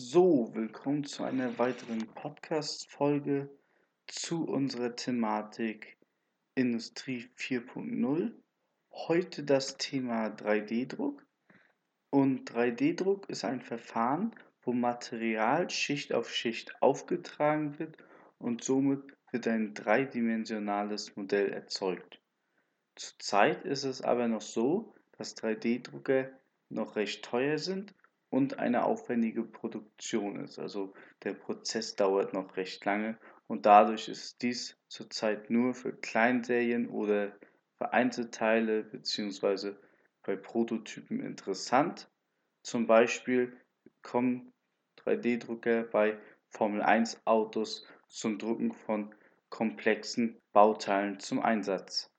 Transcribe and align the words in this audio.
So, 0.00 0.54
willkommen 0.54 1.02
zu 1.02 1.24
einer 1.24 1.58
weiteren 1.58 2.06
Podcast-Folge 2.14 3.50
zu 4.06 4.44
unserer 4.44 4.94
Thematik 4.94 5.98
Industrie 6.54 7.28
4.0. 7.36 8.30
Heute 8.92 9.42
das 9.42 9.76
Thema 9.76 10.28
3D-Druck. 10.28 11.26
Und 12.10 12.48
3D-Druck 12.48 13.28
ist 13.28 13.44
ein 13.44 13.60
Verfahren, 13.60 14.36
wo 14.62 14.72
Material 14.72 15.68
Schicht 15.68 16.14
auf 16.14 16.32
Schicht 16.32 16.80
aufgetragen 16.80 17.80
wird 17.80 17.96
und 18.38 18.62
somit 18.62 19.02
wird 19.32 19.48
ein 19.48 19.74
dreidimensionales 19.74 21.16
Modell 21.16 21.52
erzeugt. 21.52 22.22
Zurzeit 22.94 23.64
ist 23.64 23.82
es 23.82 24.00
aber 24.00 24.28
noch 24.28 24.42
so, 24.42 24.94
dass 25.16 25.36
3D-Drucker 25.36 26.30
noch 26.68 26.94
recht 26.94 27.24
teuer 27.24 27.58
sind 27.58 27.92
und 28.30 28.58
eine 28.58 28.84
aufwendige 28.84 29.42
Produktion 29.42 30.44
ist. 30.44 30.58
Also 30.58 30.92
der 31.24 31.34
Prozess 31.34 31.96
dauert 31.96 32.32
noch 32.34 32.56
recht 32.56 32.84
lange 32.84 33.18
und 33.46 33.66
dadurch 33.66 34.08
ist 34.08 34.42
dies 34.42 34.76
zurzeit 34.88 35.50
nur 35.50 35.74
für 35.74 35.92
Kleinserien 35.92 36.88
oder 36.88 37.32
für 37.76 37.92
Einzelteile 37.92 38.82
bzw. 38.82 39.74
bei 40.22 40.36
Prototypen 40.36 41.20
interessant. 41.20 42.10
Zum 42.62 42.86
Beispiel 42.86 43.56
kommen 44.02 44.52
3D-Drucker 44.98 45.84
bei 45.84 46.18
Formel 46.50 46.82
1 46.82 47.22
Autos 47.24 47.86
zum 48.08 48.38
Drucken 48.38 48.72
von 48.72 49.14
komplexen 49.48 50.40
Bauteilen 50.52 51.20
zum 51.20 51.40
Einsatz. 51.40 52.10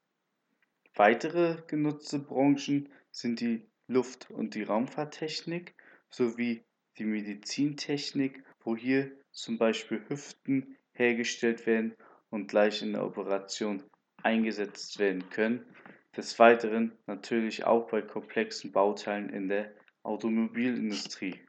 Weitere 0.95 1.61
genutzte 1.67 2.19
Branchen 2.19 2.89
sind 3.11 3.39
die 3.41 3.67
Luft- 3.87 4.29
und 4.31 4.55
die 4.55 4.63
Raumfahrttechnik 4.63 5.75
sowie 6.09 6.63
die 6.97 7.05
Medizintechnik, 7.05 8.43
wo 8.61 8.75
hier 8.75 9.11
zum 9.31 9.57
Beispiel 9.57 10.03
Hüften 10.07 10.77
hergestellt 10.93 11.65
werden 11.65 11.95
und 12.29 12.47
gleich 12.47 12.81
in 12.81 12.93
der 12.93 13.05
Operation 13.05 13.83
eingesetzt 14.21 14.99
werden 14.99 15.29
können. 15.29 15.65
Des 16.15 16.37
Weiteren 16.39 16.97
natürlich 17.05 17.65
auch 17.65 17.89
bei 17.89 18.01
komplexen 18.01 18.71
Bauteilen 18.71 19.29
in 19.29 19.47
der 19.47 19.73
Automobilindustrie. 20.03 21.39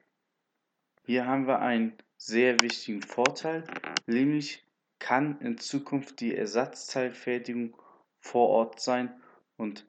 Hier 1.04 1.26
haben 1.26 1.46
wir 1.46 1.60
einen 1.60 1.96
sehr 2.16 2.60
wichtigen 2.60 3.02
Vorteil, 3.02 3.64
nämlich 4.06 4.64
kann 4.98 5.40
in 5.40 5.58
Zukunft 5.58 6.20
die 6.20 6.34
Ersatzteilfertigung 6.34 7.74
vor 8.20 8.48
Ort 8.48 8.80
sein 8.80 9.20
und 9.56 9.86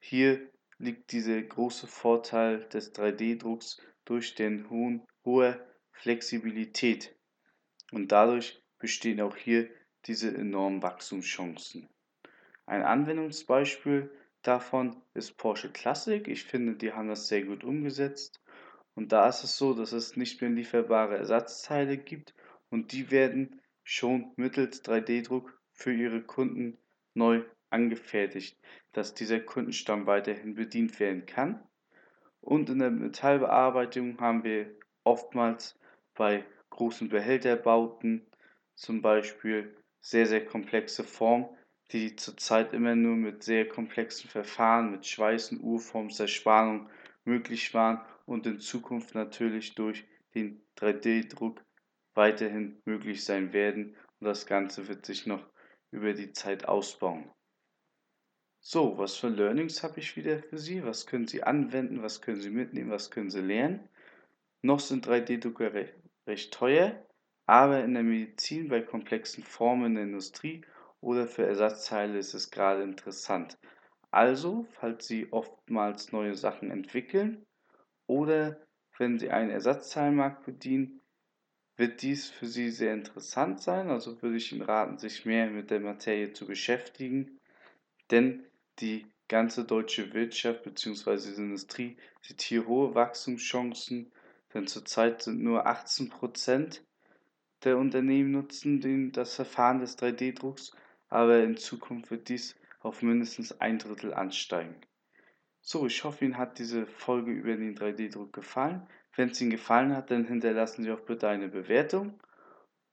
hier 0.00 0.48
liegt 0.78 1.12
dieser 1.12 1.40
große 1.42 1.86
Vorteil 1.86 2.68
des 2.68 2.94
3D-Drucks 2.94 3.80
durch 4.04 4.34
den 4.34 4.70
hohen 4.70 5.06
hohe 5.24 5.60
Flexibilität 5.92 7.14
und 7.92 8.12
dadurch 8.12 8.62
bestehen 8.78 9.20
auch 9.20 9.36
hier 9.36 9.68
diese 10.06 10.34
enormen 10.34 10.82
Wachstumschancen. 10.82 11.88
Ein 12.66 12.82
Anwendungsbeispiel 12.82 14.10
davon 14.42 15.02
ist 15.14 15.36
Porsche 15.36 15.70
Classic. 15.70 16.26
Ich 16.28 16.44
finde, 16.44 16.74
die 16.74 16.92
haben 16.92 17.08
das 17.08 17.28
sehr 17.28 17.44
gut 17.44 17.64
umgesetzt. 17.64 18.40
Und 18.94 19.12
da 19.12 19.28
ist 19.28 19.44
es 19.44 19.56
so, 19.56 19.74
dass 19.74 19.92
es 19.92 20.16
nicht 20.16 20.40
mehr 20.40 20.50
lieferbare 20.50 21.16
Ersatzteile 21.16 21.98
gibt 21.98 22.34
und 22.70 22.92
die 22.92 23.10
werden 23.10 23.60
schon 23.84 24.32
mittels 24.36 24.84
3D-Druck 24.84 25.58
für 25.72 25.92
ihre 25.92 26.22
Kunden 26.22 26.78
neu 27.14 27.44
angefertigt, 27.70 28.58
dass 28.92 29.14
dieser 29.14 29.40
Kundenstamm 29.40 30.06
weiterhin 30.06 30.54
bedient 30.54 30.98
werden 31.00 31.26
kann. 31.26 31.62
Und 32.40 32.70
in 32.70 32.78
der 32.78 32.90
Metallbearbeitung 32.90 34.18
haben 34.20 34.44
wir 34.44 34.74
oftmals 35.04 35.78
bei 36.14 36.44
großen 36.70 37.08
Behälterbauten 37.08 38.26
zum 38.74 39.02
Beispiel 39.02 39.74
sehr, 40.00 40.26
sehr 40.26 40.44
komplexe 40.44 41.04
Formen, 41.04 41.48
die 41.92 42.16
zurzeit 42.16 42.72
immer 42.72 42.94
nur 42.94 43.16
mit 43.16 43.42
sehr 43.42 43.66
komplexen 43.66 44.28
Verfahren, 44.30 44.90
mit 44.90 45.06
Schweißen, 45.06 45.60
Urform, 45.60 46.10
Zerspannung 46.10 46.88
möglich 47.24 47.74
waren 47.74 48.00
und 48.26 48.46
in 48.46 48.60
Zukunft 48.60 49.14
natürlich 49.14 49.74
durch 49.74 50.04
den 50.34 50.60
3D-Druck 50.76 51.64
weiterhin 52.14 52.80
möglich 52.84 53.24
sein 53.24 53.52
werden. 53.52 53.96
Und 54.20 54.26
das 54.26 54.46
Ganze 54.46 54.88
wird 54.88 55.06
sich 55.06 55.26
noch 55.26 55.44
über 55.90 56.12
die 56.12 56.32
Zeit 56.32 56.66
ausbauen. 56.66 57.30
So, 58.70 58.98
was 58.98 59.16
für 59.16 59.30
Learnings 59.30 59.82
habe 59.82 59.98
ich 59.98 60.14
wieder 60.14 60.42
für 60.42 60.58
Sie? 60.58 60.84
Was 60.84 61.06
können 61.06 61.26
Sie 61.26 61.42
anwenden? 61.42 62.02
Was 62.02 62.20
können 62.20 62.42
Sie 62.42 62.50
mitnehmen? 62.50 62.90
Was 62.90 63.10
können 63.10 63.30
Sie 63.30 63.40
lernen? 63.40 63.88
Noch 64.60 64.78
sind 64.78 65.06
3D-Drucker 65.06 65.72
recht, 65.72 65.94
recht 66.26 66.52
teuer, 66.52 67.02
aber 67.46 67.82
in 67.82 67.94
der 67.94 68.02
Medizin, 68.02 68.68
bei 68.68 68.82
komplexen 68.82 69.42
Formen 69.42 69.86
in 69.86 69.94
der 69.94 70.04
Industrie 70.04 70.66
oder 71.00 71.26
für 71.26 71.46
Ersatzteile 71.46 72.18
ist 72.18 72.34
es 72.34 72.50
gerade 72.50 72.82
interessant. 72.82 73.56
Also, 74.10 74.66
falls 74.72 75.06
Sie 75.06 75.32
oftmals 75.32 76.12
neue 76.12 76.34
Sachen 76.34 76.70
entwickeln 76.70 77.46
oder 78.06 78.60
wenn 78.98 79.18
Sie 79.18 79.30
einen 79.30 79.48
Ersatzteilmarkt 79.50 80.44
bedienen, 80.44 81.00
wird 81.78 82.02
dies 82.02 82.28
für 82.28 82.46
Sie 82.46 82.68
sehr 82.68 82.92
interessant 82.92 83.62
sein. 83.62 83.88
Also 83.88 84.20
würde 84.20 84.36
ich 84.36 84.52
Ihnen 84.52 84.60
raten, 84.60 84.98
sich 84.98 85.24
mehr 85.24 85.48
mit 85.48 85.70
der 85.70 85.80
Materie 85.80 86.34
zu 86.34 86.46
beschäftigen, 86.46 87.38
denn 88.10 88.44
die 88.80 89.06
ganze 89.28 89.64
deutsche 89.64 90.12
Wirtschaft 90.14 90.62
bzw. 90.62 91.16
die 91.16 91.42
Industrie 91.42 91.96
sieht 92.22 92.42
hier 92.42 92.66
hohe 92.66 92.94
Wachstumschancen, 92.94 94.10
denn 94.54 94.66
zurzeit 94.66 95.22
sind 95.22 95.42
nur 95.42 95.66
18 95.66 96.08
Prozent 96.08 96.82
der 97.64 97.76
Unternehmen 97.76 98.30
nutzen 98.30 98.80
den, 98.80 99.12
das 99.12 99.34
Verfahren 99.34 99.80
des 99.80 99.98
3D-Drucks, 99.98 100.72
aber 101.08 101.42
in 101.42 101.56
Zukunft 101.56 102.10
wird 102.10 102.28
dies 102.28 102.56
auf 102.80 103.02
mindestens 103.02 103.60
ein 103.60 103.78
Drittel 103.78 104.14
ansteigen. 104.14 104.76
So, 105.60 105.86
ich 105.86 106.04
hoffe, 106.04 106.24
Ihnen 106.24 106.38
hat 106.38 106.58
diese 106.58 106.86
Folge 106.86 107.32
über 107.32 107.56
den 107.56 107.76
3D-Druck 107.76 108.32
gefallen. 108.32 108.86
Wenn 109.16 109.30
es 109.30 109.40
Ihnen 109.40 109.50
gefallen 109.50 109.94
hat, 109.94 110.10
dann 110.10 110.24
hinterlassen 110.24 110.84
Sie 110.84 110.92
auch 110.92 111.00
bitte 111.00 111.28
eine 111.28 111.48
Bewertung 111.48 112.20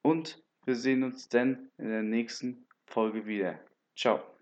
und 0.02 0.44
wir 0.66 0.76
sehen 0.76 1.04
uns 1.04 1.30
dann 1.30 1.70
in 1.78 1.90
der 1.90 2.04
nächsten 2.04 2.66
Folge 2.88 3.28
wieder. 3.28 3.60
Ciao. 3.96 4.35